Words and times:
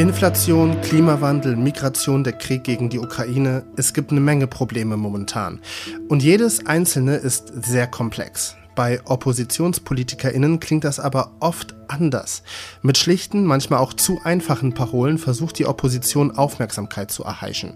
Inflation, 0.00 0.80
Klimawandel, 0.80 1.56
Migration, 1.56 2.24
der 2.24 2.32
Krieg 2.32 2.64
gegen 2.64 2.88
die 2.88 2.98
Ukraine. 2.98 3.66
Es 3.76 3.92
gibt 3.92 4.12
eine 4.12 4.20
Menge 4.20 4.46
Probleme 4.46 4.96
momentan. 4.96 5.60
Und 6.08 6.22
jedes 6.22 6.64
einzelne 6.64 7.16
ist 7.16 7.52
sehr 7.66 7.86
komplex. 7.86 8.56
Bei 8.74 9.02
OppositionspolitikerInnen 9.04 10.58
klingt 10.58 10.84
das 10.84 11.00
aber 11.00 11.32
oft 11.40 11.74
anders. 11.88 12.42
Mit 12.80 12.96
schlichten, 12.96 13.44
manchmal 13.44 13.80
auch 13.80 13.92
zu 13.92 14.22
einfachen 14.24 14.72
Parolen 14.72 15.18
versucht 15.18 15.58
die 15.58 15.66
Opposition 15.66 16.30
Aufmerksamkeit 16.30 17.10
zu 17.10 17.22
erheischen. 17.22 17.74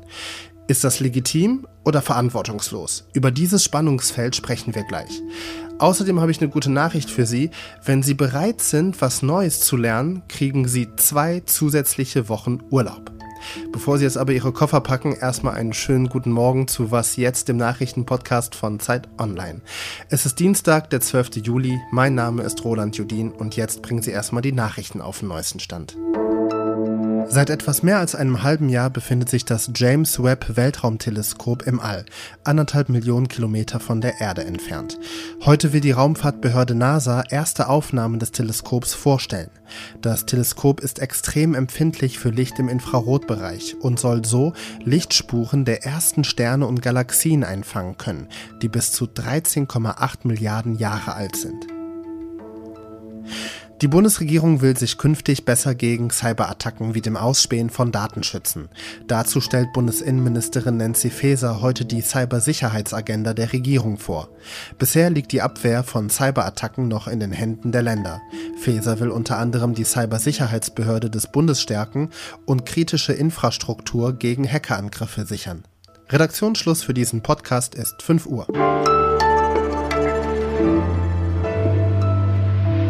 Ist 0.66 0.82
das 0.82 0.98
legitim 1.00 1.66
oder 1.84 2.00
verantwortungslos? 2.00 3.06
Über 3.12 3.30
dieses 3.30 3.62
Spannungsfeld 3.62 4.34
sprechen 4.34 4.74
wir 4.74 4.84
gleich. 4.84 5.20
Außerdem 5.78 6.20
habe 6.20 6.30
ich 6.30 6.40
eine 6.40 6.48
gute 6.48 6.72
Nachricht 6.72 7.10
für 7.10 7.26
Sie. 7.26 7.50
Wenn 7.84 8.02
Sie 8.02 8.14
bereit 8.14 8.62
sind, 8.62 9.02
was 9.02 9.22
Neues 9.22 9.60
zu 9.60 9.76
lernen, 9.76 10.22
kriegen 10.26 10.66
Sie 10.66 10.88
zwei 10.96 11.40
zusätzliche 11.40 12.30
Wochen 12.30 12.60
Urlaub. 12.70 13.12
Bevor 13.72 13.98
Sie 13.98 14.04
jetzt 14.04 14.16
aber 14.16 14.32
Ihre 14.32 14.52
Koffer 14.52 14.80
packen, 14.80 15.12
erstmal 15.12 15.54
einen 15.54 15.74
schönen 15.74 16.08
guten 16.08 16.32
Morgen 16.32 16.66
zu 16.66 16.90
Was 16.90 17.16
jetzt, 17.16 17.48
dem 17.48 17.58
Nachrichtenpodcast 17.58 18.54
von 18.54 18.80
Zeit 18.80 19.06
Online. 19.18 19.60
Es 20.08 20.24
ist 20.24 20.40
Dienstag, 20.40 20.88
der 20.88 21.02
12. 21.02 21.44
Juli. 21.44 21.78
Mein 21.90 22.14
Name 22.14 22.42
ist 22.42 22.64
Roland 22.64 22.96
Judin 22.96 23.32
und 23.32 23.56
jetzt 23.56 23.82
bringen 23.82 24.00
Sie 24.00 24.12
erstmal 24.12 24.40
die 24.40 24.52
Nachrichten 24.52 25.02
auf 25.02 25.18
den 25.18 25.28
neuesten 25.28 25.60
Stand. 25.60 25.94
Seit 27.26 27.50
etwas 27.50 27.82
mehr 27.82 27.98
als 27.98 28.14
einem 28.14 28.42
halben 28.42 28.68
Jahr 28.68 28.90
befindet 28.90 29.28
sich 29.28 29.44
das 29.44 29.70
James 29.74 30.22
Webb 30.22 30.56
Weltraumteleskop 30.56 31.66
im 31.66 31.80
All, 31.80 32.04
anderthalb 32.44 32.88
Millionen 32.88 33.28
Kilometer 33.28 33.80
von 33.80 34.00
der 34.00 34.20
Erde 34.20 34.44
entfernt. 34.44 34.98
Heute 35.44 35.72
will 35.72 35.80
die 35.80 35.90
Raumfahrtbehörde 35.90 36.74
NASA 36.74 37.22
erste 37.28 37.68
Aufnahmen 37.68 38.18
des 38.18 38.32
Teleskops 38.32 38.94
vorstellen. 38.94 39.50
Das 40.00 40.26
Teleskop 40.26 40.80
ist 40.80 41.00
extrem 41.00 41.54
empfindlich 41.54 42.18
für 42.18 42.30
Licht 42.30 42.58
im 42.58 42.68
Infrarotbereich 42.68 43.76
und 43.80 43.98
soll 43.98 44.24
so 44.24 44.52
Lichtspuren 44.84 45.64
der 45.64 45.84
ersten 45.84 46.24
Sterne 46.24 46.66
und 46.66 46.82
Galaxien 46.82 47.42
einfangen 47.42 47.96
können, 47.98 48.28
die 48.62 48.68
bis 48.68 48.92
zu 48.92 49.06
13,8 49.06 50.18
Milliarden 50.24 50.76
Jahre 50.76 51.14
alt 51.14 51.36
sind. 51.36 51.66
Die 53.84 53.88
Bundesregierung 53.88 54.62
will 54.62 54.74
sich 54.78 54.96
künftig 54.96 55.44
besser 55.44 55.74
gegen 55.74 56.08
Cyberattacken 56.08 56.94
wie 56.94 57.02
dem 57.02 57.18
Ausspähen 57.18 57.68
von 57.68 57.92
Daten 57.92 58.22
schützen. 58.22 58.70
Dazu 59.08 59.42
stellt 59.42 59.74
Bundesinnenministerin 59.74 60.78
Nancy 60.78 61.10
Faeser 61.10 61.60
heute 61.60 61.84
die 61.84 62.00
Cybersicherheitsagenda 62.00 63.34
der 63.34 63.52
Regierung 63.52 63.98
vor. 63.98 64.30
Bisher 64.78 65.10
liegt 65.10 65.32
die 65.32 65.42
Abwehr 65.42 65.82
von 65.82 66.08
Cyberattacken 66.08 66.88
noch 66.88 67.08
in 67.08 67.20
den 67.20 67.32
Händen 67.32 67.72
der 67.72 67.82
Länder. 67.82 68.22
Faeser 68.58 69.00
will 69.00 69.10
unter 69.10 69.36
anderem 69.36 69.74
die 69.74 69.84
Cybersicherheitsbehörde 69.84 71.10
des 71.10 71.30
Bundes 71.30 71.60
stärken 71.60 72.08
und 72.46 72.64
kritische 72.64 73.12
Infrastruktur 73.12 74.14
gegen 74.14 74.50
Hackerangriffe 74.50 75.26
sichern. 75.26 75.62
Redaktionsschluss 76.08 76.82
für 76.82 76.94
diesen 76.94 77.22
Podcast 77.22 77.74
ist 77.74 78.02
5 78.02 78.24
Uhr. 78.24 78.46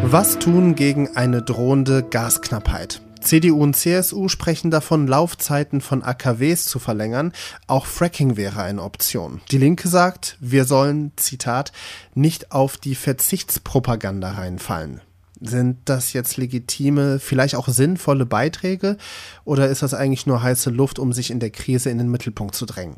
Was 0.07 0.37
tun 0.37 0.75
gegen 0.75 1.17
eine 1.17 1.41
drohende 1.41 2.03
Gasknappheit? 2.03 3.01
CDU 3.21 3.63
und 3.63 3.75
CSU 3.75 4.29
sprechen 4.29 4.69
davon, 4.69 5.07
Laufzeiten 5.07 5.81
von 5.81 6.03
AKWs 6.03 6.65
zu 6.65 6.77
verlängern. 6.77 7.33
Auch 7.65 7.87
Fracking 7.87 8.37
wäre 8.37 8.61
eine 8.61 8.83
Option. 8.83 9.41
Die 9.49 9.57
Linke 9.57 9.87
sagt, 9.87 10.37
wir 10.39 10.65
sollen, 10.65 11.11
Zitat, 11.15 11.71
nicht 12.13 12.51
auf 12.51 12.77
die 12.77 12.93
Verzichtspropaganda 12.93 14.33
reinfallen. 14.33 15.01
Sind 15.41 15.77
das 15.85 16.13
jetzt 16.13 16.37
legitime, 16.37 17.19
vielleicht 17.19 17.55
auch 17.55 17.67
sinnvolle 17.67 18.25
Beiträge 18.25 18.97
oder 19.43 19.67
ist 19.67 19.81
das 19.81 19.93
eigentlich 19.93 20.25
nur 20.25 20.41
heiße 20.41 20.69
Luft, 20.69 20.97
um 20.97 21.11
sich 21.11 21.29
in 21.29 21.39
der 21.39 21.49
Krise 21.49 21.89
in 21.89 21.97
den 21.97 22.09
Mittelpunkt 22.09 22.55
zu 22.55 22.65
drängen? 22.65 22.97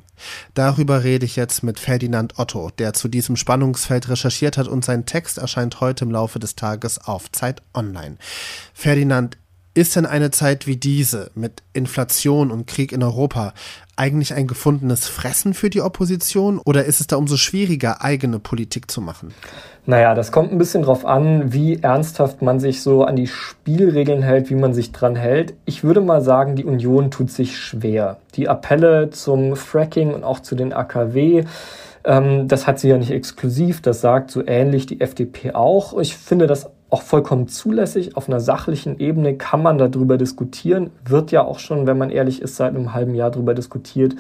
Darüber 0.54 1.04
rede 1.04 1.26
ich 1.26 1.36
jetzt 1.36 1.64
mit 1.64 1.80
Ferdinand 1.80 2.38
Otto, 2.38 2.72
der 2.78 2.94
zu 2.94 3.08
diesem 3.08 3.36
Spannungsfeld 3.36 4.10
recherchiert 4.10 4.58
hat 4.58 4.68
und 4.68 4.86
sein 4.86 5.06
Text 5.06 5.38
erscheint 5.38 5.82
heute 5.82 6.06
im 6.06 6.12
Laufe 6.12 6.40
des 6.40 6.56
Tages 6.56 7.00
auf 7.00 7.32
Zeit 7.32 7.62
Online. 7.74 8.18
Ferdinand, 8.74 9.38
ist 9.78 9.96
denn 9.96 10.08
eine 10.08 10.32
Zeit 10.32 10.66
wie 10.66 10.76
diese 10.76 11.30
mit 11.36 11.62
Inflation 11.72 12.50
und 12.50 12.66
Krieg 12.66 12.92
in 12.92 13.04
Europa 13.04 13.54
eigentlich 13.98 14.34
ein 14.34 14.48
gefundenes 14.48 15.08
Fressen 15.08 15.54
für 15.54 15.70
die 15.70 15.82
Opposition 15.82 16.60
oder 16.60 16.86
ist 16.86 17.00
es 17.00 17.08
da 17.08 17.16
umso 17.16 17.36
schwieriger, 17.36 18.02
eigene 18.02 18.40
Politik 18.40 18.90
zu 18.90 19.02
machen? 19.02 19.34
Naja, 19.86 20.14
das 20.14 20.32
kommt 20.32 20.52
ein 20.52 20.58
bisschen 20.58 20.84
drauf 20.84 21.06
an, 21.06 21.54
wie 21.54 21.82
ernsthaft 21.82 22.42
man 22.42 22.60
sich 22.60 22.82
so 22.82 23.04
an 23.04 23.16
die 23.16 23.28
Spielregeln 23.28 24.22
hält, 24.22 24.50
wie 24.50 24.56
man 24.56 24.74
sich 24.74 24.92
dran 24.92 25.16
hält. 25.16 25.54
Ich 25.66 25.84
würde 25.84 26.02
mal 26.02 26.22
sagen, 26.22 26.56
die 26.56 26.66
Union 26.66 27.10
tut 27.10 27.32
sich 27.32 27.58
schwer. 27.58 28.18
Die 28.36 28.50
Appelle 28.50 29.10
zum 29.12 29.56
Fracking 29.56 30.14
und 30.14 30.24
auch 30.24 30.42
zu 30.42 30.56
den 30.56 30.74
AKW, 30.74 31.46
ähm, 32.04 32.48
das 32.48 32.68
hat 32.68 32.80
sie 32.80 32.90
ja 32.90 32.98
nicht 32.98 33.12
exklusiv, 33.12 33.82
das 33.82 34.02
sagt 34.02 34.30
so 34.30 34.46
ähnlich 34.46 34.86
die 34.88 35.02
FDP 35.02 35.54
auch. 35.54 35.98
Ich 36.00 36.18
finde 36.18 36.48
das 36.48 36.70
auch 36.90 37.02
vollkommen 37.02 37.48
zulässig. 37.48 38.16
Auf 38.16 38.30
einer 38.30 38.40
sachlichen 38.40 39.00
Ebene 39.00 39.36
kann 39.36 39.62
man 39.62 39.78
darüber 39.78 40.18
diskutieren. 40.18 40.92
Wird 41.06 41.32
ja 41.32 41.44
auch 41.44 41.60
schon, 41.60 41.86
wenn 41.88 41.98
man 41.98 42.10
ehrlich 42.10 42.42
ist, 42.42 42.56
seit 42.56 42.76
einem 42.76 42.94
halben 42.94 43.14
Jahr 43.14 43.32
darüber 43.32 43.54
diskutiert. 43.54 44.16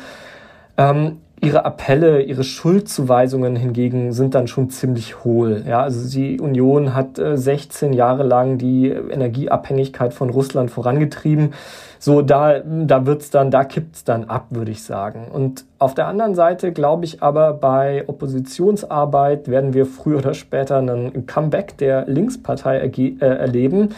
Ähm, 0.78 1.18
ihre 1.40 1.66
Appelle, 1.66 2.22
ihre 2.22 2.44
Schuldzuweisungen 2.44 3.56
hingegen 3.56 4.12
sind 4.12 4.34
dann 4.34 4.48
schon 4.48 4.70
ziemlich 4.70 5.24
hohl. 5.24 5.64
Ja, 5.68 5.82
also 5.82 6.10
die 6.10 6.40
Union 6.40 6.96
hat 6.96 7.20
äh, 7.20 7.38
16 7.38 7.94
Jahre 7.94 8.24
lang 8.24 8.58
die 8.58 8.90
Energieabhängigkeit 8.90 10.14
von 10.14 10.30
Russland 10.30 10.72
vorangetrieben. 10.72 11.54
So, 12.00 12.22
da, 12.22 12.60
da 12.60 13.06
wird's 13.06 13.30
dann, 13.30 13.52
da 13.52 13.64
kippt's 13.64 14.04
dann 14.04 14.26
ab, 14.26 14.48
würde 14.50 14.72
ich 14.72 14.84
sagen. 14.84 15.28
Und 15.32 15.66
auf 15.80 15.94
der 15.94 16.08
anderen 16.08 16.36
Seite 16.36 16.72
glaube 16.72 17.06
ich 17.06 17.22
aber, 17.22 17.54
bei 17.54 18.04
Oppositionsarbeit 18.08 19.48
werden 19.48 19.74
wir 19.74 19.86
früher 19.86 20.18
oder 20.20 20.34
später 20.34 20.78
einen 20.78 21.28
Comeback 21.28 21.78
der 21.78 22.06
Linkspartei 22.08 22.78
äh, 22.78 23.18
erleben 23.20 23.90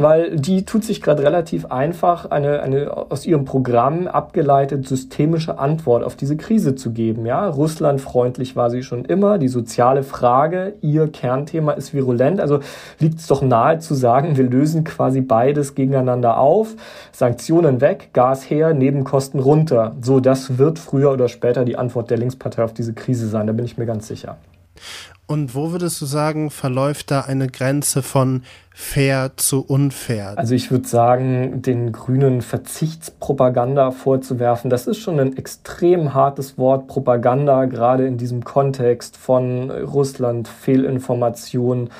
weil 0.00 0.36
die 0.36 0.64
tut 0.64 0.84
sich 0.84 1.00
gerade 1.00 1.22
relativ 1.22 1.66
einfach, 1.66 2.30
eine, 2.30 2.62
eine 2.62 2.96
aus 3.10 3.26
ihrem 3.26 3.44
Programm 3.44 4.06
abgeleitet 4.06 4.88
systemische 4.88 5.58
Antwort 5.58 6.04
auf 6.04 6.16
diese 6.16 6.36
Krise 6.36 6.74
zu 6.74 6.92
geben. 6.92 7.26
Ja, 7.26 7.46
Russlandfreundlich 7.48 8.56
war 8.56 8.70
sie 8.70 8.82
schon 8.82 9.04
immer. 9.04 9.38
Die 9.38 9.48
soziale 9.48 10.02
Frage, 10.02 10.74
ihr 10.80 11.08
Kernthema 11.08 11.72
ist 11.72 11.94
virulent. 11.94 12.40
Also 12.40 12.60
liegt 12.98 13.20
es 13.20 13.26
doch 13.26 13.42
nahe 13.42 13.78
zu 13.78 13.94
sagen, 13.94 14.36
wir 14.36 14.44
lösen 14.44 14.84
quasi 14.84 15.20
beides 15.20 15.74
gegeneinander 15.74 16.38
auf. 16.38 16.74
Sanktionen 17.12 17.80
weg, 17.80 18.10
Gas 18.12 18.48
her, 18.48 18.74
Nebenkosten 18.74 19.40
runter. 19.40 19.96
So, 20.00 20.20
das 20.20 20.58
wird 20.58 20.78
früher 20.78 21.12
oder 21.12 21.28
später 21.28 21.64
die 21.64 21.76
Antwort 21.76 22.10
der 22.10 22.18
Linkspartei 22.18 22.64
auf 22.64 22.74
diese 22.74 22.94
Krise 22.94 23.28
sein. 23.28 23.46
Da 23.46 23.52
bin 23.52 23.64
ich 23.64 23.78
mir 23.78 23.86
ganz 23.86 24.08
sicher. 24.08 24.36
Und 25.30 25.54
wo 25.54 25.70
würdest 25.70 26.00
du 26.00 26.06
sagen, 26.06 26.50
verläuft 26.50 27.12
da 27.12 27.20
eine 27.20 27.46
Grenze 27.46 28.02
von 28.02 28.42
fair 28.74 29.30
zu 29.36 29.64
unfair? 29.64 30.32
Also 30.34 30.56
ich 30.56 30.72
würde 30.72 30.88
sagen, 30.88 31.62
den 31.62 31.92
Grünen 31.92 32.42
Verzichtspropaganda 32.42 33.92
vorzuwerfen, 33.92 34.70
das 34.70 34.88
ist 34.88 34.98
schon 34.98 35.20
ein 35.20 35.36
extrem 35.36 36.14
hartes 36.14 36.58
Wort, 36.58 36.88
Propaganda, 36.88 37.66
gerade 37.66 38.08
in 38.08 38.18
diesem 38.18 38.42
Kontext 38.42 39.16
von 39.16 39.70
Russland, 39.70 40.48
Fehlinformationen. 40.48 41.90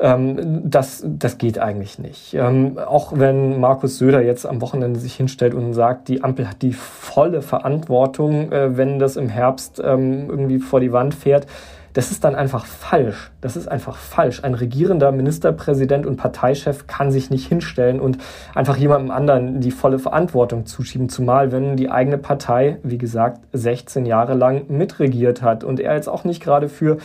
Ähm, 0.00 0.62
das, 0.64 1.04
das 1.06 1.36
geht 1.36 1.58
eigentlich 1.58 1.98
nicht. 1.98 2.32
Ähm, 2.32 2.78
auch 2.78 3.12
wenn 3.14 3.60
Markus 3.60 3.98
Söder 3.98 4.22
jetzt 4.22 4.46
am 4.46 4.62
Wochenende 4.62 4.98
sich 4.98 5.14
hinstellt 5.16 5.52
und 5.52 5.74
sagt, 5.74 6.08
die 6.08 6.24
Ampel 6.24 6.48
hat 6.48 6.62
die 6.62 6.72
volle 6.72 7.42
Verantwortung, 7.42 8.50
äh, 8.52 8.74
wenn 8.78 8.98
das 8.98 9.16
im 9.16 9.28
Herbst 9.28 9.82
ähm, 9.84 10.30
irgendwie 10.30 10.60
vor 10.60 10.80
die 10.80 10.92
Wand 10.92 11.14
fährt 11.14 11.46
das 11.94 12.10
ist 12.10 12.24
dann 12.24 12.34
einfach 12.34 12.66
falsch. 12.66 13.30
Das 13.40 13.56
ist 13.56 13.68
einfach 13.68 13.96
falsch. 13.96 14.42
Ein 14.42 14.54
regierender 14.54 15.12
Ministerpräsident 15.12 16.06
und 16.06 16.16
Parteichef 16.16 16.86
kann 16.86 17.10
sich 17.10 17.30
nicht 17.30 17.46
hinstellen 17.48 18.00
und 18.00 18.18
einfach 18.54 18.76
jemandem 18.76 19.12
anderen 19.12 19.60
die 19.60 19.70
volle 19.70 19.98
Verantwortung 19.98 20.66
zuschieben, 20.66 21.08
zumal 21.08 21.52
wenn 21.52 21.76
die 21.76 21.90
eigene 21.90 22.18
Partei, 22.18 22.78
wie 22.82 22.98
gesagt, 22.98 23.40
16 23.52 24.06
Jahre 24.06 24.34
lang 24.34 24.64
mitregiert 24.68 25.40
hat 25.40 25.64
und 25.64 25.80
er 25.80 25.94
jetzt 25.94 26.08
auch 26.08 26.24
nicht 26.24 26.42
gerade 26.42 26.68
für 26.68 26.98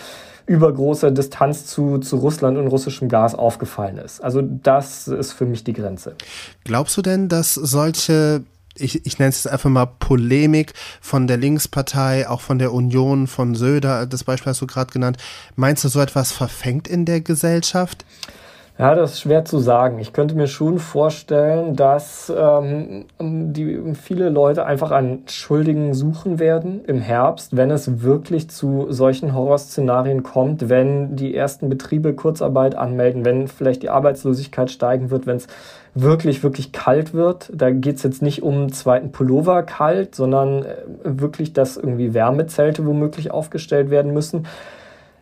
übergroße 0.48 1.12
Distanz 1.12 1.68
zu, 1.68 2.00
zu 2.00 2.18
Russland 2.18 2.58
und 2.58 2.68
russischem 2.68 3.08
Gas 3.08 3.36
aufgefallen 3.36 4.00
ist. 4.00 4.24
Also 4.24 4.42
das 4.42 5.08
ist 5.08 5.34
für 5.34 5.46
mich 5.46 5.64
die 5.64 5.74
Grenze. 5.74 6.16
Glaubst 6.64 6.98
du 6.98 7.04
denn, 7.04 7.30
dass 7.30 7.54
solche 7.54 8.42
ich, 8.82 9.06
ich 9.06 9.20
nenne 9.20 9.30
es 9.30 9.44
jetzt 9.44 9.52
einfach 9.52 9.70
mal 9.70 9.86
Polemik 9.86 10.74
von 11.02 11.28
der 11.28 11.38
Linkspartei, 11.38 12.28
auch 12.28 12.42
von 12.42 12.60
der 12.60 12.74
Union, 12.74 13.28
von 13.28 13.56
Söder, 13.56 14.06
das 14.06 14.24
Beispiel 14.24 14.52
hast 14.52 14.62
du 14.62 14.68
gerade 14.68 14.92
genannt. 14.92 15.18
Meinst 15.56 15.84
du, 15.84 15.90
so 15.90 16.00
etwas 16.00 16.32
verfängt 16.32 16.88
in 16.88 17.06
der 17.06 17.22
Gesellschaft? 17.22 18.06
Ja, 18.80 18.96
das 18.96 19.12
ist 19.12 19.20
schwer 19.20 19.44
zu 19.44 19.60
sagen. 19.60 20.00
Ich 20.00 20.14
könnte 20.14 20.36
mir 20.36 20.48
schon 20.48 20.80
vorstellen, 20.80 21.76
dass 21.76 22.32
ähm, 22.34 23.08
die, 23.20 23.94
viele 23.94 24.30
Leute 24.30 24.66
einfach 24.66 24.92
einen 24.92 25.28
Schuldigen 25.28 25.94
suchen 25.94 26.40
werden 26.40 26.86
im 26.86 27.02
Herbst, 27.02 27.58
wenn 27.58 27.72
es 27.72 28.04
wirklich 28.04 28.50
zu 28.50 28.86
solchen 28.90 29.34
Horrorszenarien 29.34 30.24
kommt, 30.24 30.70
wenn 30.70 31.18
die 31.18 31.36
ersten 31.36 31.68
Betriebe 31.68 32.14
Kurzarbeit 32.14 32.76
anmelden, 32.76 33.26
wenn 33.26 33.50
vielleicht 33.50 33.84
die 33.84 33.90
Arbeitslosigkeit 33.90 34.72
steigen 34.72 35.12
wird, 35.12 35.28
wenn 35.28 35.36
es 35.36 35.48
wirklich, 35.94 36.42
wirklich 36.42 36.72
kalt 36.72 37.14
wird. 37.14 37.52
Da 37.54 37.72
geht 37.72 37.98
es 37.98 38.04
jetzt 38.04 38.22
nicht 38.22 38.44
um 38.44 38.54
einen 38.54 38.72
zweiten 38.72 39.12
Pullover 39.12 39.64
kalt, 39.64 40.16
sondern 40.16 40.64
äh, 40.64 40.76
wirklich, 41.04 41.52
dass 41.52 41.76
irgendwie 41.76 42.14
Wärmezelte 42.14 42.86
womöglich 42.86 43.32
aufgestellt 43.32 43.90
werden 43.90 44.14
müssen 44.14 44.48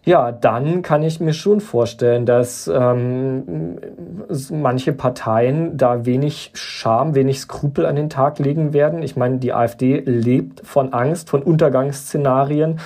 ja, 0.08 0.32
dann 0.32 0.84
kann 0.84 1.04
ich 1.04 1.20
mir 1.20 1.34
schon 1.34 1.60
vorstellen, 1.60 2.26
dass 2.26 2.72
ähm, 2.74 3.78
manche 4.50 4.94
Parteien 4.94 5.76
da 5.76 6.06
wenig 6.06 6.52
Scham, 6.54 7.14
wenig 7.14 7.42
Skrupel 7.42 7.86
an 7.86 7.98
den 7.98 8.10
Tag 8.10 8.40
legen 8.40 8.72
werden. 8.72 9.04
Ich 9.04 9.18
meine, 9.18 9.40
die 9.40 9.52
AfD 9.52 10.00
lebt 10.06 10.66
von 10.66 10.94
Angst, 10.94 11.30
von 11.30 11.44
Untergangsszenarien. 11.44 12.80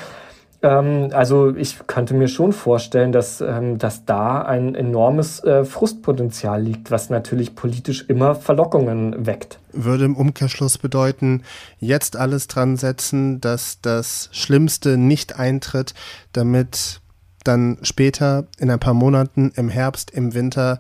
Ähm, 0.64 1.10
also 1.14 1.56
ich 1.56 1.78
könnte 1.86 2.16
mir 2.16 2.28
schon 2.28 2.54
vorstellen, 2.54 3.12
dass, 3.12 3.40
ähm, 3.40 3.78
dass 3.78 4.06
da 4.06 4.42
ein 4.42 4.74
enormes 4.74 5.44
äh, 5.44 5.64
Frustpotenzial 5.64 6.60
liegt, 6.60 6.90
was 6.90 7.12
natürlich 7.12 7.54
politisch 7.54 8.06
immer 8.08 8.34
Verlockungen 8.34 9.28
weckt. 9.28 9.60
Würde 9.74 10.06
im 10.06 10.16
Umkehrschluss 10.16 10.80
bedeuten, 10.80 11.44
jetzt 11.80 12.16
alles 12.18 12.48
dran 12.48 12.78
setzen, 12.78 13.42
dass 13.42 13.80
das 13.82 14.30
Schlimmste 14.32 14.98
nicht 14.98 15.38
eintritt, 15.38 15.94
damit 16.34 17.01
dann 17.44 17.78
später 17.82 18.48
in 18.58 18.70
ein 18.70 18.80
paar 18.80 18.94
Monaten 18.94 19.52
im 19.56 19.70
Herbst, 19.70 20.12
im 20.12 20.34
Winter 20.34 20.80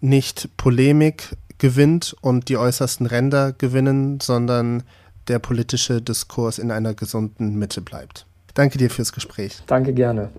nicht 0.00 0.56
Polemik 0.56 1.36
gewinnt 1.58 2.16
und 2.20 2.48
die 2.48 2.56
äußersten 2.56 3.06
Ränder 3.06 3.52
gewinnen, 3.52 4.18
sondern 4.20 4.82
der 5.28 5.38
politische 5.38 6.00
Diskurs 6.02 6.58
in 6.58 6.70
einer 6.70 6.94
gesunden 6.94 7.58
Mitte 7.58 7.80
bleibt. 7.80 8.26
Danke 8.54 8.78
dir 8.78 8.90
fürs 8.90 9.12
Gespräch. 9.12 9.62
Danke 9.66 9.92
gerne. 9.92 10.30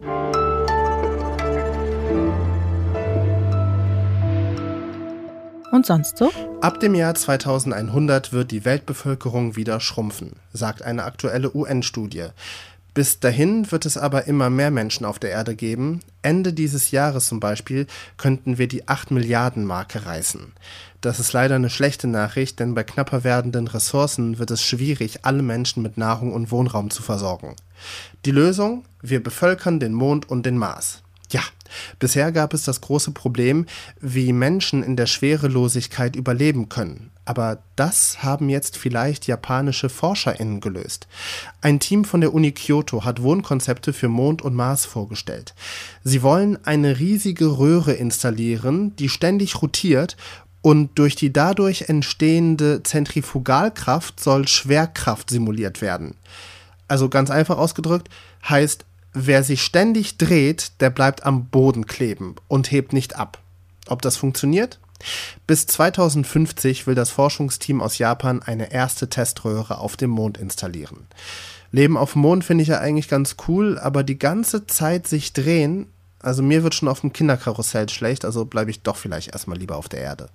Und 5.71 5.85
sonst 5.85 6.17
so? 6.17 6.29
Ab 6.59 6.81
dem 6.81 6.93
Jahr 6.95 7.15
2100 7.15 8.33
wird 8.33 8.51
die 8.51 8.65
Weltbevölkerung 8.65 9.55
wieder 9.55 9.79
schrumpfen, 9.79 10.33
sagt 10.51 10.81
eine 10.81 11.03
aktuelle 11.03 11.55
UN-Studie. 11.55 12.27
Bis 12.93 13.21
dahin 13.21 13.71
wird 13.71 13.85
es 13.85 13.97
aber 13.97 14.27
immer 14.27 14.49
mehr 14.49 14.69
Menschen 14.69 15.05
auf 15.05 15.17
der 15.17 15.31
Erde 15.31 15.55
geben. 15.55 16.01
Ende 16.21 16.51
dieses 16.51 16.91
Jahres 16.91 17.27
zum 17.27 17.39
Beispiel 17.39 17.87
könnten 18.17 18.57
wir 18.57 18.67
die 18.67 18.87
8 18.89 19.11
Milliarden 19.11 19.65
Marke 19.65 20.05
reißen. 20.05 20.51
Das 20.99 21.19
ist 21.19 21.31
leider 21.31 21.55
eine 21.55 21.69
schlechte 21.69 22.07
Nachricht, 22.07 22.59
denn 22.59 22.75
bei 22.75 22.83
knapper 22.83 23.23
werdenden 23.23 23.67
Ressourcen 23.67 24.39
wird 24.39 24.51
es 24.51 24.61
schwierig, 24.61 25.19
alle 25.23 25.41
Menschen 25.41 25.81
mit 25.81 25.97
Nahrung 25.97 26.33
und 26.33 26.51
Wohnraum 26.51 26.89
zu 26.89 27.01
versorgen. 27.01 27.55
Die 28.25 28.31
Lösung? 28.31 28.83
Wir 29.01 29.23
bevölkern 29.23 29.79
den 29.79 29.93
Mond 29.93 30.29
und 30.29 30.45
den 30.45 30.57
Mars. 30.57 31.01
Ja, 31.31 31.41
bisher 31.97 32.31
gab 32.33 32.53
es 32.53 32.63
das 32.63 32.81
große 32.81 33.11
Problem, 33.11 33.65
wie 34.01 34.33
Menschen 34.33 34.83
in 34.83 34.97
der 34.97 35.07
Schwerelosigkeit 35.07 36.15
überleben 36.15 36.67
können. 36.67 37.11
Aber 37.31 37.59
das 37.77 38.23
haben 38.23 38.49
jetzt 38.49 38.75
vielleicht 38.75 39.25
japanische 39.25 39.87
ForscherInnen 39.87 40.59
gelöst. 40.59 41.07
Ein 41.61 41.79
Team 41.79 42.03
von 42.03 42.19
der 42.19 42.33
Uni 42.33 42.51
Kyoto 42.51 43.05
hat 43.05 43.21
Wohnkonzepte 43.21 43.93
für 43.93 44.09
Mond 44.09 44.41
und 44.41 44.53
Mars 44.53 44.85
vorgestellt. 44.85 45.53
Sie 46.03 46.23
wollen 46.23 46.57
eine 46.65 46.99
riesige 46.99 47.57
Röhre 47.57 47.93
installieren, 47.93 48.93
die 48.97 49.07
ständig 49.07 49.61
rotiert 49.61 50.17
und 50.61 50.99
durch 50.99 51.15
die 51.15 51.31
dadurch 51.31 51.83
entstehende 51.83 52.83
Zentrifugalkraft 52.83 54.19
soll 54.19 54.45
Schwerkraft 54.49 55.29
simuliert 55.29 55.81
werden. 55.81 56.15
Also 56.89 57.07
ganz 57.07 57.29
einfach 57.29 57.57
ausgedrückt 57.57 58.09
heißt, 58.49 58.83
wer 59.13 59.45
sich 59.45 59.63
ständig 59.63 60.17
dreht, 60.17 60.73
der 60.81 60.89
bleibt 60.89 61.25
am 61.25 61.45
Boden 61.45 61.87
kleben 61.87 62.35
und 62.49 62.73
hebt 62.73 62.91
nicht 62.91 63.15
ab. 63.15 63.37
Ob 63.87 64.01
das 64.01 64.17
funktioniert? 64.17 64.79
Bis 65.47 65.67
2050 65.67 66.87
will 66.87 66.95
das 66.95 67.09
Forschungsteam 67.09 67.81
aus 67.81 67.97
Japan 67.97 68.41
eine 68.41 68.71
erste 68.71 69.09
Teströhre 69.09 69.77
auf 69.77 69.97
dem 69.97 70.09
Mond 70.09 70.37
installieren. 70.37 71.07
Leben 71.71 71.97
auf 71.97 72.13
dem 72.13 72.21
Mond 72.21 72.43
finde 72.43 72.63
ich 72.63 72.67
ja 72.67 72.79
eigentlich 72.79 73.07
ganz 73.07 73.37
cool, 73.47 73.79
aber 73.79 74.03
die 74.03 74.19
ganze 74.19 74.67
Zeit 74.67 75.07
sich 75.07 75.33
drehen, 75.33 75.87
also 76.19 76.43
mir 76.43 76.63
wird 76.63 76.75
schon 76.75 76.89
auf 76.89 77.01
dem 77.01 77.13
Kinderkarussell 77.13 77.89
schlecht, 77.89 78.25
also 78.25 78.45
bleibe 78.45 78.71
ich 78.71 78.83
doch 78.83 78.97
vielleicht 78.97 79.33
erstmal 79.33 79.57
lieber 79.57 79.77
auf 79.77 79.87
der 79.87 80.01
Erde. 80.01 80.29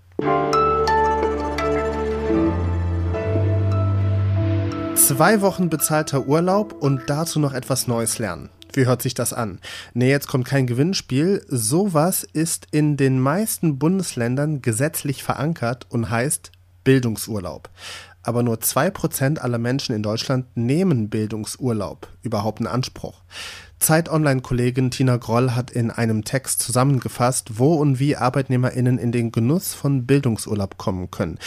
Zwei 4.97 5.41
Wochen 5.41 5.69
bezahlter 5.69 6.27
Urlaub 6.27 6.73
und 6.73 7.03
dazu 7.07 7.39
noch 7.39 7.53
etwas 7.53 7.87
Neues 7.87 8.19
lernen. 8.19 8.49
Wie 8.77 8.87
hört 8.87 9.01
sich 9.01 9.15
das 9.15 9.33
an? 9.33 9.59
Nee, 9.95 10.11
jetzt 10.11 10.29
kommt 10.29 10.45
kein 10.45 10.67
Gewinnspiel. 10.67 11.43
Sowas 11.49 12.25
ist 12.25 12.67
in 12.73 12.99
den 12.99 13.19
meisten 13.19 13.79
Bundesländern 13.79 14.61
gesetzlich 14.61 15.23
verankert 15.23 15.87
und 15.89 16.11
heißt 16.11 16.53
Bildungsurlaub. 16.85 17.71
Aber 18.23 18.43
nur 18.43 18.57
2% 18.57 19.39
aller 19.39 19.57
Menschen 19.57 19.95
in 19.95 20.03
Deutschland 20.03 20.57
nehmen 20.57 21.09
Bildungsurlaub 21.09 22.09
überhaupt 22.21 22.61
in 22.61 22.67
Anspruch. 22.67 23.23
Zeit 23.79 24.11
Online-Kollegin 24.11 24.91
Tina 24.91 25.17
Groll 25.17 25.53
hat 25.53 25.71
in 25.71 25.91
einem 25.91 26.25
Text 26.25 26.61
zusammengefasst, 26.61 27.59
wo 27.59 27.77
und 27.77 27.99
wie 27.99 28.17
ArbeitnehmerInnen 28.17 28.99
in 28.99 29.11
den 29.11 29.33
Genuss 29.33 29.73
von 29.73 30.07
Bildungsurlaub 30.07 30.77
kommen 30.77 31.11
können. 31.11 31.39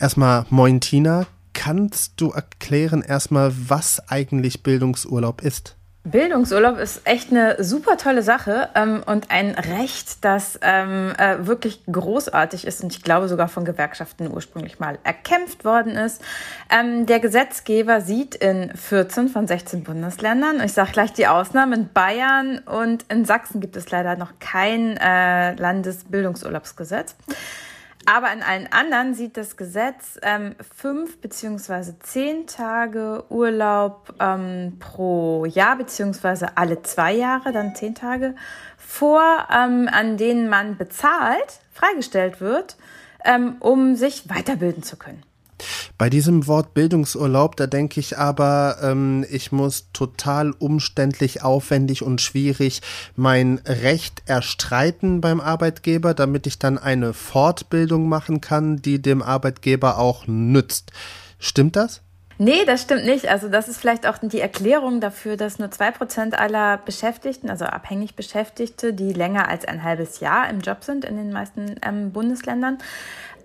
Erstmal, 0.00 0.46
moin 0.48 0.80
Tina, 0.80 1.26
kannst 1.52 2.14
du 2.20 2.30
erklären 2.30 3.02
erstmal, 3.02 3.52
was 3.68 4.08
eigentlich 4.08 4.62
Bildungsurlaub 4.62 5.42
ist? 5.42 5.76
Bildungsurlaub 6.04 6.78
ist 6.78 7.06
echt 7.06 7.30
eine 7.30 7.62
super 7.62 7.96
tolle 7.96 8.22
Sache 8.22 8.70
ähm, 8.74 9.04
und 9.06 9.30
ein 9.30 9.52
Recht, 9.52 10.24
das 10.24 10.58
ähm, 10.60 11.12
äh, 11.16 11.46
wirklich 11.46 11.80
großartig 11.90 12.66
ist 12.66 12.82
und 12.82 12.92
ich 12.92 13.04
glaube 13.04 13.28
sogar 13.28 13.46
von 13.46 13.64
Gewerkschaften 13.64 14.28
ursprünglich 14.28 14.80
mal 14.80 14.98
erkämpft 15.04 15.64
worden 15.64 15.92
ist. 15.92 16.20
Ähm, 16.70 17.06
der 17.06 17.20
Gesetzgeber 17.20 18.00
sieht 18.00 18.34
in 18.34 18.76
14 18.76 19.28
von 19.28 19.46
16 19.46 19.84
Bundesländern, 19.84 20.60
ich 20.64 20.72
sage 20.72 20.90
gleich 20.90 21.12
die 21.12 21.28
Ausnahmen, 21.28 21.72
in 21.72 21.92
Bayern 21.92 22.58
und 22.58 23.04
in 23.08 23.24
Sachsen 23.24 23.60
gibt 23.60 23.76
es 23.76 23.88
leider 23.92 24.16
noch 24.16 24.32
kein 24.40 24.96
äh, 24.96 25.54
Landesbildungsurlaubsgesetz. 25.54 27.14
Aber 28.06 28.32
in 28.32 28.42
allen 28.42 28.72
anderen 28.72 29.14
sieht 29.14 29.36
das 29.36 29.56
Gesetz 29.56 30.18
ähm, 30.22 30.56
fünf 30.74 31.20
beziehungsweise 31.20 31.98
zehn 32.00 32.46
Tage 32.46 33.24
Urlaub 33.28 34.14
ähm, 34.18 34.78
pro 34.80 35.44
Jahr 35.44 35.76
beziehungsweise 35.76 36.56
alle 36.56 36.82
zwei 36.82 37.12
Jahre, 37.12 37.52
dann 37.52 37.74
zehn 37.74 37.94
Tage 37.94 38.34
vor, 38.76 39.46
ähm, 39.50 39.88
an 39.90 40.16
denen 40.16 40.48
man 40.48 40.76
bezahlt, 40.76 41.60
freigestellt 41.72 42.40
wird, 42.40 42.76
ähm, 43.24 43.56
um 43.60 43.94
sich 43.94 44.28
weiterbilden 44.28 44.82
zu 44.82 44.96
können. 44.96 45.22
Bei 45.98 46.10
diesem 46.10 46.46
Wort 46.46 46.74
Bildungsurlaub, 46.74 47.56
da 47.56 47.66
denke 47.66 48.00
ich 48.00 48.18
aber, 48.18 48.78
ähm, 48.82 49.24
ich 49.30 49.52
muss 49.52 49.88
total 49.92 50.52
umständlich, 50.52 51.42
aufwendig 51.42 52.02
und 52.02 52.20
schwierig 52.20 52.82
mein 53.16 53.60
Recht 53.66 54.22
erstreiten 54.26 55.20
beim 55.20 55.40
Arbeitgeber, 55.40 56.14
damit 56.14 56.46
ich 56.46 56.58
dann 56.58 56.78
eine 56.78 57.12
Fortbildung 57.12 58.08
machen 58.08 58.40
kann, 58.40 58.76
die 58.76 59.00
dem 59.00 59.22
Arbeitgeber 59.22 59.98
auch 59.98 60.26
nützt. 60.26 60.92
Stimmt 61.38 61.76
das? 61.76 62.02
Nee, 62.38 62.64
das 62.64 62.82
stimmt 62.82 63.04
nicht. 63.04 63.28
Also 63.28 63.48
das 63.48 63.68
ist 63.68 63.78
vielleicht 63.78 64.04
auch 64.04 64.18
die 64.20 64.40
Erklärung 64.40 65.00
dafür, 65.00 65.36
dass 65.36 65.60
nur 65.60 65.70
zwei 65.70 65.90
Prozent 65.90 66.36
aller 66.36 66.78
Beschäftigten, 66.78 67.50
also 67.50 67.66
abhängig 67.66 68.16
Beschäftigte, 68.16 68.92
die 68.94 69.12
länger 69.12 69.48
als 69.48 69.64
ein 69.64 69.84
halbes 69.84 70.18
Jahr 70.18 70.48
im 70.50 70.60
Job 70.60 70.82
sind 70.82 71.04
in 71.04 71.16
den 71.16 71.30
meisten 71.30 71.76
ähm, 71.86 72.10
Bundesländern, 72.10 72.78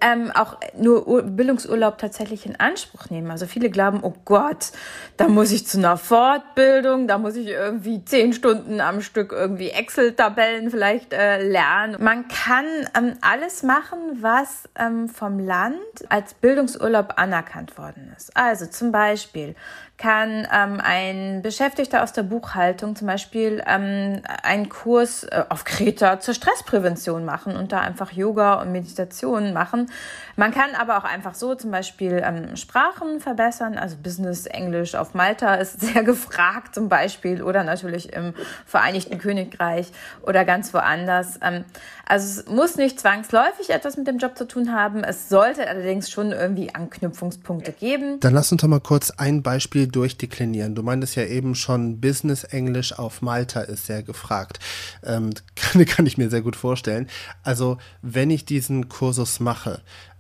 ähm, 0.02 0.32
auch 0.34 0.58
nur 0.78 1.08
Ur 1.08 1.24
Bildungsurlaub 1.24 1.98
tatsächlich 1.98 2.46
in 2.46 2.60
Anspruch 2.60 3.10
nehmen. 3.10 3.32
Also 3.32 3.46
viele 3.46 3.70
glauben, 3.70 4.00
oh 4.02 4.14
Gott, 4.26 4.72
da 5.18 5.28
muss 5.28 5.52
ich 5.52 5.68
zu 5.68 5.78
einer 5.78 5.98
Fortbildung, 5.98 7.08
da 7.08 7.18
muss 7.18 7.36
ich 7.36 7.48
irgendwie 7.48 8.04
zehn 8.06 8.34
Stunden 8.34 8.82
am 8.82 9.02
Stück 9.02 9.32
irgendwie 9.32 9.70
Excel-Tabellen 9.70 10.70
vielleicht 10.70 11.14
äh, 11.14 11.42
lernen. 11.42 11.98
Man 12.00 12.28
kann 12.28 12.66
ähm, 12.98 13.14
alles 13.22 13.64
machen, 13.64 14.00
was 14.22 14.70
ähm, 14.78 15.10
vom 15.10 15.40
Land 15.40 15.78
als 16.10 16.34
Bildungsurlaub 16.34 17.14
anerkannt 17.18 17.78
worden 17.78 18.14
ist. 18.16 18.36
Also 18.36 18.66
zum 18.68 18.92
Beispiel 18.92 19.56
kann 19.98 20.48
ähm, 20.54 20.80
ein 20.82 21.42
Beschäftigter 21.42 22.04
aus 22.04 22.14
der 22.14 22.24
Buchhaltung 22.24 22.96
zum 22.96 23.08
Beispiel 23.08 23.64
ähm, 23.66 24.22
einen 24.44 24.70
Kurs 24.70 25.24
äh, 25.24 25.44
auf 25.50 25.64
Kreta 25.64 26.20
zur 26.20 26.36
Stressprävention 26.36 27.26
machen 27.26 27.56
und 27.56 27.72
da 27.72 27.82
einfach 27.82 28.12
Yoga 28.12 28.62
und 28.62 28.72
Meditation 28.72 29.54
machen 29.54 29.87
Man 30.36 30.52
kann 30.52 30.76
aber 30.76 31.00
auch 31.00 31.04
einfach 31.04 31.34
so 31.34 31.56
zum 31.56 31.72
Beispiel 31.72 32.22
ähm, 32.24 32.56
Sprachen 32.56 33.20
verbessern. 33.20 33.78
Also 33.78 33.98
Business 33.98 34.46
Englisch 34.46 34.94
auf 34.94 35.16
Malta 35.16 35.56
ist 35.56 35.82
sehr 35.82 36.04
gefragt 36.04 36.76
zum 36.76 36.90
Beispiel 36.90 37.42
oder 37.42 37.64
natürlich 37.64 38.14
im 38.14 38.34
Vereinigten 38.66 39.18
Königreich 39.18 39.92
oder 40.22 40.46
ganz 40.46 40.74
woanders. 40.74 41.40
Ähm, 41.42 41.66
also 42.06 42.42
es 42.42 42.48
muss 42.48 42.78
nicht 42.78 43.00
zwangsläufig 43.00 43.72
etwas 43.72 43.98
mit 43.98 44.08
dem 44.08 44.20
Job 44.20 44.38
zu 44.38 44.48
tun 44.48 44.74
haben. 44.74 45.04
Es 45.04 45.28
sollte 45.28 45.68
allerdings 45.68 46.10
schon 46.10 46.32
irgendwie 46.32 46.74
Anknüpfungspunkte 46.74 47.72
geben. 47.74 48.20
Dann 48.20 48.34
lass 48.34 48.52
uns 48.52 48.62
doch 48.62 48.70
mal 48.70 48.80
kurz 48.80 49.12
ein 49.12 49.42
Beispiel 49.44 49.88
durchdeklinieren. 49.88 50.76
Du 50.76 50.84
meintest 50.84 51.16
ja 51.16 51.24
eben 51.24 51.56
schon, 51.56 52.00
Business 52.00 52.44
Englisch 52.44 52.98
auf 52.98 53.22
Malta 53.22 53.62
ist 53.62 53.88
sehr 53.88 54.04
gefragt. 54.04 54.60
Ähm, 55.04 55.32
kann, 55.56 55.84
kann 55.86 56.06
ich 56.06 56.18
mir 56.18 56.30
sehr 56.30 56.42
gut 56.42 56.56
vorstellen. 56.56 57.10
Also 57.44 57.78
wenn 58.02 58.30
ich 58.30 58.46
diesen 58.46 58.88
Kursus 58.88 59.40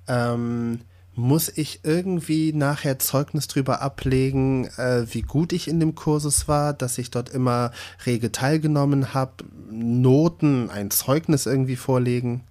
ähm, 0.07 0.81
muss 1.17 1.49
ich 1.49 1.79
irgendwie 1.83 2.53
nachher 2.53 2.99
Zeugnis 2.99 3.47
drüber 3.47 3.81
ablegen, 3.81 4.65
äh, 4.77 5.05
wie 5.11 5.23
gut 5.23 5.51
ich 5.51 5.67
in 5.67 5.79
dem 5.79 5.95
Kursus 5.95 6.47
war, 6.47 6.73
dass 6.73 6.99
ich 6.99 7.09
dort 7.09 7.29
immer 7.29 7.71
rege 8.05 8.31
teilgenommen 8.31 9.15
habe, 9.15 9.43
Noten, 9.71 10.69
ein 10.69 10.91
Zeugnis 10.91 11.47
irgendwie 11.47 11.75
vorlegen? 11.75 12.43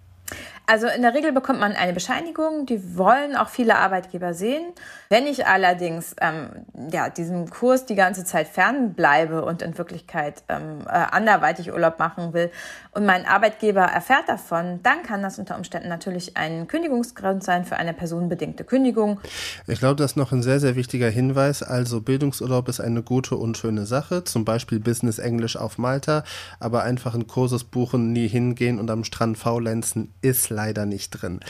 Also 0.69 0.89
in 0.89 1.03
der 1.03 1.15
Regel 1.15 1.31
bekommt 1.33 1.61
man 1.61 1.73
eine 1.73 1.93
Bescheinigung, 1.93 2.67
die 2.67 2.97
wollen 2.97 3.37
auch 3.37 3.49
viele 3.49 3.77
Arbeitgeber 3.77 4.35
sehen. 4.35 4.73
Wenn 5.09 5.29
ich 5.29 5.47
allerdings 5.47 6.17
ähm, 6.21 6.49
ja, 6.91 7.09
diesem 7.09 7.49
Kurs 7.49 7.87
die 7.87 7.95
ganze 7.95 8.25
Zeit 8.25 8.49
fernbleibe 8.49 9.45
und 9.45 9.63
in 9.63 9.79
Wirklichkeit 9.79 10.43
ähm, 10.49 10.81
äh, 10.87 10.91
anderweitig 10.91 11.73
Urlaub 11.73 12.01
machen 12.01 12.33
will 12.33 12.51
und 12.91 13.07
mein 13.07 13.27
Arbeitgeber 13.27 13.83
erfährt 13.83 14.29
davon, 14.29 14.81
dann 14.83 15.05
kann 15.05 15.23
das 15.23 15.39
unter 15.39 15.57
Umständen 15.57 15.89
natürlich 15.89 16.37
ein 16.37 16.67
Kündigungsgrund 16.67 17.45
sein 17.45 17.65
für 17.65 17.77
eine 17.77 17.93
personenbedingte 17.93 18.65
Kündigung. 18.65 19.21
Ich 19.69 19.79
glaube, 19.79 19.95
das 19.95 20.13
ist 20.13 20.17
noch 20.17 20.33
ein 20.33 20.43
sehr, 20.43 20.59
sehr 20.59 20.75
wichtiger 20.75 21.11
Hinweis. 21.11 21.63
Also 21.63 22.01
Bildungsurlaub 22.01 22.69
ist 22.69 22.81
eine 22.81 23.05
gute 23.05 23.37
und 23.37 23.57
schöne 23.57 23.87
Sache, 23.87 24.25
zum 24.25 24.45
Beispiel 24.45 24.81
Business 24.81 25.21
Englisch 25.21 25.57
auf 25.57 25.79
Malta, 25.79 26.25
aber 26.59 26.83
einfach 26.83 27.15
einen 27.15 27.29
Kursus 27.29 27.63
buchen, 27.63 28.13
nie 28.13 28.27
hingehen 28.27 28.81
und 28.81 28.91
am 28.91 29.05
Strand 29.05 29.39
faulenzen 29.39 30.13
ist 30.23 30.56
leider 30.57 30.87
nicht 30.87 31.11
drin. 31.11 31.41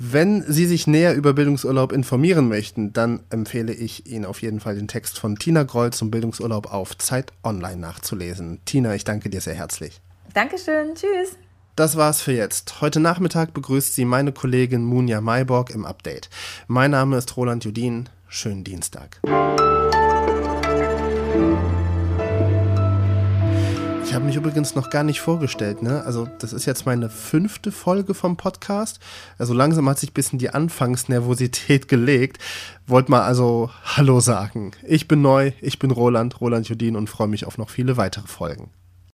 Wenn 0.00 0.42
Sie 0.42 0.66
sich 0.66 0.88
näher 0.88 1.14
über 1.14 1.34
Bildungsurlaub 1.34 1.92
informieren 1.92 2.48
möchten, 2.48 2.92
dann 2.92 3.20
empfehle 3.30 3.72
ich 3.72 4.06
Ihnen 4.06 4.24
auf 4.24 4.42
jeden 4.42 4.58
Fall 4.58 4.74
den 4.74 4.88
Text 4.88 5.20
von 5.20 5.36
Tina 5.36 5.62
Groll 5.62 5.92
zum 5.92 6.10
Bildungsurlaub 6.10 6.72
auf 6.72 6.98
Zeit 6.98 7.32
Online 7.44 7.76
nachzulesen. 7.76 8.58
Tina, 8.64 8.94
ich 8.94 9.04
danke 9.04 9.30
dir 9.30 9.40
sehr 9.40 9.54
herzlich. 9.54 10.00
Dankeschön, 10.32 10.96
tschüss. 10.96 11.36
Das 11.76 11.96
war's 11.96 12.20
für 12.20 12.32
jetzt. 12.32 12.80
Heute 12.80 12.98
Nachmittag 12.98 13.52
begrüßt 13.54 13.94
Sie 13.94 14.04
meine 14.04 14.32
Kollegin 14.32 14.84
Munja 14.84 15.20
Mayborg 15.20 15.70
im 15.70 15.84
Update. 15.84 16.28
Mein 16.66 16.90
Name 16.90 17.16
ist 17.16 17.36
Roland 17.36 17.64
Judin. 17.64 18.08
Schönen 18.28 18.64
Dienstag. 18.64 19.20
Ich 24.14 24.16
habe 24.16 24.26
mich 24.26 24.36
übrigens 24.36 24.76
noch 24.76 24.90
gar 24.90 25.02
nicht 25.02 25.20
vorgestellt, 25.20 25.82
ne? 25.82 26.04
Also, 26.04 26.28
das 26.38 26.52
ist 26.52 26.66
jetzt 26.66 26.86
meine 26.86 27.10
fünfte 27.10 27.72
Folge 27.72 28.14
vom 28.14 28.36
Podcast. 28.36 29.00
Also 29.38 29.54
langsam 29.54 29.88
hat 29.88 29.98
sich 29.98 30.10
ein 30.10 30.14
bisschen 30.14 30.38
die 30.38 30.50
Anfangsnervosität 30.50 31.88
gelegt. 31.88 32.38
Wollt 32.86 33.08
mal 33.08 33.22
also 33.22 33.70
Hallo 33.82 34.20
sagen. 34.20 34.70
Ich 34.86 35.08
bin 35.08 35.20
neu, 35.20 35.50
ich 35.60 35.80
bin 35.80 35.90
Roland, 35.90 36.40
Roland 36.40 36.68
Judin 36.68 36.94
und 36.94 37.10
freue 37.10 37.26
mich 37.26 37.44
auf 37.44 37.58
noch 37.58 37.70
viele 37.70 37.96
weitere 37.96 38.28
Folgen. 38.28 38.70